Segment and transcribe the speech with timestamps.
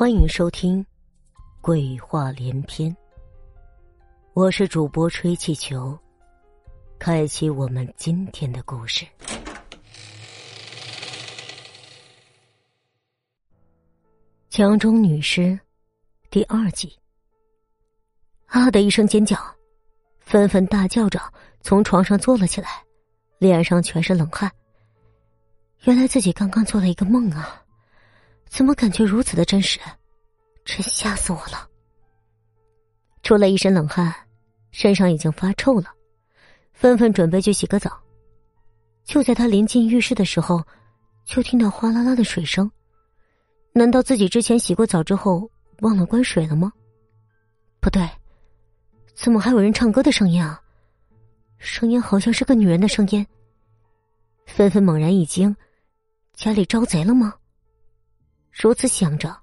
[0.00, 0.82] 欢迎收听
[1.60, 2.90] 《鬼话连篇》，
[4.32, 5.94] 我是主播吹气球，
[6.98, 9.06] 开启我们今天的故事。
[14.48, 15.60] 墙中女尸
[16.30, 16.90] 第二集，
[18.46, 19.36] 啊的一声尖叫，
[20.18, 21.20] 纷纷大叫着
[21.60, 22.82] 从床上坐了起来，
[23.36, 24.50] 脸上全是冷汗。
[25.82, 27.62] 原来自己刚刚做了一个梦啊！
[28.48, 29.78] 怎么感觉如此的真实？
[30.72, 31.68] 真吓死我了！
[33.24, 34.14] 出了一身冷汗，
[34.70, 35.92] 身上已经发臭了。
[36.72, 38.00] 纷纷准备去洗个澡，
[39.04, 40.62] 就在他临近浴室的时候，
[41.24, 42.70] 就听到哗啦啦的水声。
[43.72, 46.72] 难道自己之前洗过澡之后忘了关水了吗？
[47.80, 48.08] 不对，
[49.12, 50.62] 怎么还有人唱歌的声音啊？
[51.58, 53.26] 声音好像是个女人的声音。
[54.46, 55.54] 纷纷猛然一惊，
[56.32, 57.34] 家里招贼了吗？
[58.52, 59.36] 如此想着，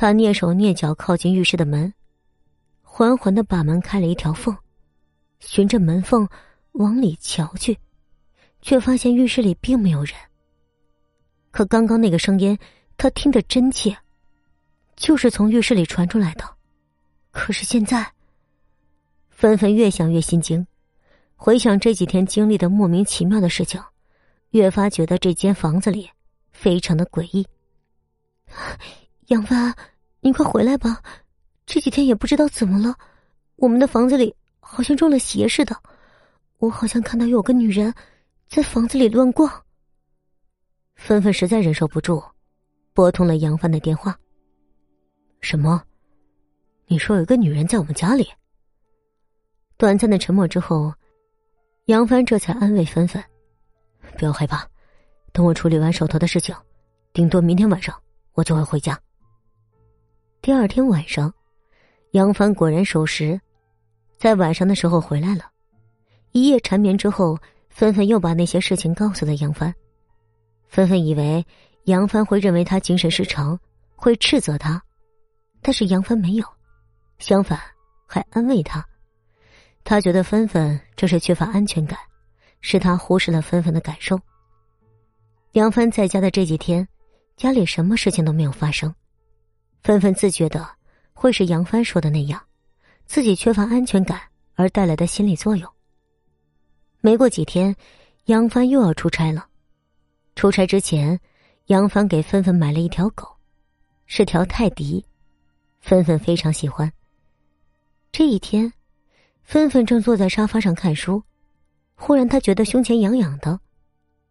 [0.00, 1.92] 他蹑手蹑脚靠近浴室的门，
[2.80, 4.56] 缓缓的把门开了一条缝，
[5.40, 6.26] 循着门缝
[6.72, 7.76] 往里瞧去，
[8.62, 10.14] 却发现浴室里并没有人。
[11.50, 12.58] 可刚刚那个声音，
[12.96, 13.94] 他听得真切，
[14.96, 16.48] 就是从浴室里传出来的。
[17.30, 18.10] 可是现在，
[19.28, 20.66] 纷纷越想越心惊，
[21.36, 23.78] 回想这几天经历的莫名其妙的事情，
[24.52, 26.08] 越发觉得这间房子里
[26.52, 27.46] 非常的诡异。
[29.30, 29.72] 杨帆，
[30.20, 31.02] 你快回来吧！
[31.64, 32.94] 这几天也不知道怎么了，
[33.56, 35.74] 我们的房子里好像中了邪似的。
[36.58, 37.94] 我好像看到有个女人
[38.48, 39.50] 在房子里乱逛。
[40.94, 42.22] 芬芬实在忍受不住，
[42.92, 44.18] 拨通了杨帆的电话。
[45.40, 45.82] 什么？
[46.86, 48.28] 你说有个女人在我们家里？
[49.78, 50.92] 短暂的沉默之后，
[51.86, 53.24] 杨帆这才安慰芬芬
[54.18, 54.68] ：“不要害怕，
[55.32, 56.54] 等我处理完手头的事情，
[57.14, 57.94] 顶多明天晚上。”
[58.34, 58.98] 我就会回家。
[60.42, 61.30] 第二天晚上，
[62.12, 63.38] 杨帆果然守时，
[64.16, 65.50] 在晚上的时候回来了。
[66.32, 67.38] 一夜缠绵之后，
[67.68, 69.74] 芬芬又把那些事情告诉了杨帆。
[70.66, 71.44] 芬芬以为
[71.84, 73.60] 杨帆会认为他精神失常，
[73.94, 74.82] 会斥责他，
[75.60, 76.46] 但是杨帆没有，
[77.18, 77.60] 相反
[78.06, 78.82] 还安慰他。
[79.84, 81.98] 他觉得芬芬这是缺乏安全感，
[82.62, 84.18] 是他忽视了芬芬的感受。
[85.52, 86.88] 杨帆在家的这几天。
[87.36, 88.94] 家里什么事情都没有发生，
[89.82, 90.68] 纷纷自觉的
[91.12, 92.40] 会是杨帆说的那样，
[93.06, 94.20] 自己缺乏安全感
[94.54, 95.70] 而带来的心理作用。
[97.00, 97.74] 没过几天，
[98.26, 99.46] 杨帆又要出差了。
[100.34, 101.18] 出差之前，
[101.66, 103.26] 杨帆给芬芬买了一条狗，
[104.06, 105.04] 是条泰迪，
[105.80, 106.92] 芬芬非常喜欢。
[108.12, 108.72] 这一天，
[109.42, 111.22] 芬芬正坐在沙发上看书，
[111.94, 113.60] 忽然她觉得胸前痒痒的，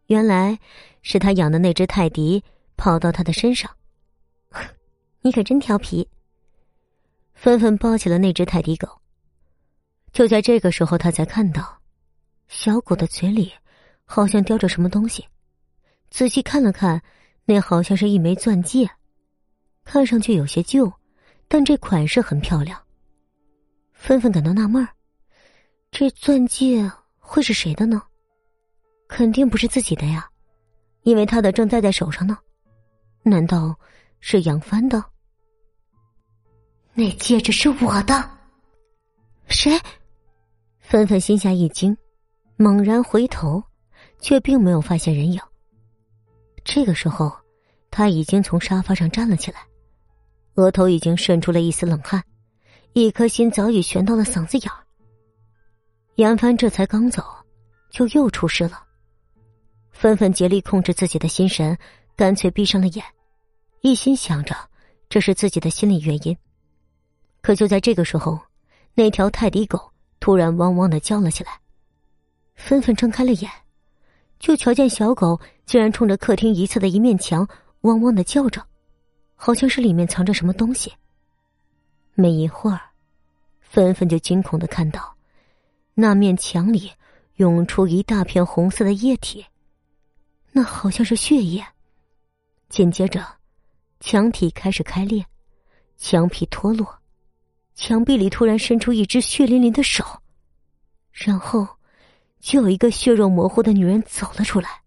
[0.08, 0.60] 原来
[1.02, 2.44] 是她养的那只泰迪。
[2.82, 3.70] 跑到他的身上，
[5.22, 6.08] 你可真调皮。
[7.34, 8.88] 纷纷抱起了那只泰迪狗。
[10.12, 11.80] 就在这个时候，他才看到，
[12.48, 13.54] 小狗的嘴里
[14.06, 15.26] 好像叼着什么东西。
[16.10, 17.02] 仔细看了看，
[17.46, 18.90] 那好像是一枚钻戒，
[19.86, 20.92] 看上去有些旧，
[21.48, 22.82] 但这款式很漂亮。
[23.94, 24.90] 纷纷感到纳闷儿，
[25.92, 28.02] 这钻戒会是谁的呢？
[29.08, 30.28] 肯定不是自己的呀，
[31.04, 32.38] 因为他的正戴在手上呢。
[33.22, 33.78] 难道
[34.20, 35.04] 是杨帆的？
[36.94, 38.30] 那戒指是我的。
[39.48, 39.80] 谁？
[40.80, 41.96] 芬芬心下一惊，
[42.58, 43.64] 猛然回头，
[44.20, 45.40] 却并没有发现人影。
[46.64, 47.32] 这个时候，
[47.90, 49.66] 他已经从沙发上站了起来，
[50.56, 52.24] 额头已经渗出了一丝冷汗，
[52.94, 54.84] 一颗心早已悬到了嗓子眼儿。
[56.16, 57.24] 杨帆这才刚走，
[57.90, 58.84] 就又出事了。
[59.92, 61.78] 芬芬竭力控制自己的心神。
[62.16, 63.06] 干脆闭上了眼，
[63.82, 64.56] 一心想着
[65.08, 66.38] 这是自己的心理原因。
[67.42, 68.40] 可就在这个时候，
[68.94, 71.60] 那条泰迪狗突然汪汪的叫了起来。
[72.56, 73.50] 纷纷睁开了眼，
[74.38, 77.48] 就瞧见小狗竟然冲着客厅一侧的一面墙
[77.82, 78.62] 汪汪的叫着，
[79.36, 80.94] 好像是里面藏着什么东西。
[82.16, 82.82] 没一会儿，
[83.62, 85.16] 纷纷就惊恐的看到，
[85.94, 86.92] 那面墙里
[87.36, 89.46] 涌出一大片红色的液体，
[90.52, 91.66] 那好像是血液。
[92.68, 93.26] 紧接着，
[94.00, 95.26] 墙体开始开裂，
[95.98, 97.00] 墙皮脱落，
[97.76, 100.04] 墙壁里突然伸出一只血淋淋的手，
[101.12, 101.68] 然后
[102.40, 104.82] 就有一个血肉模糊的女人走了出来。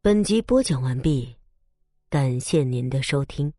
[0.00, 1.34] 本集播讲完毕，
[2.08, 3.52] 感谢您的收听。